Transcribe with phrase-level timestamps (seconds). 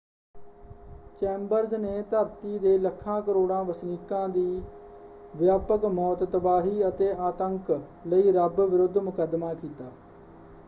[1.17, 4.61] Chambers ਨੇ ਧਰਤੀ ਦੇ ਲੱਖਾਂ ਕਰੋੜਾਂ ਵਸਨੀਕਾਂ ਦੀ
[5.35, 7.71] ਵਿਆਪਕ ਮੌਤ ਤਬਾਹੀ ਅਤੇ ਆਤੰਕ
[8.07, 9.91] ਲਈ ਰੱਬ ਵਿਰੁੱਧ ਮੁਕੱਦਮਾ ਕੀਤਾ।